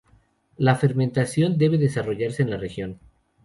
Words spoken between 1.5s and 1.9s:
debe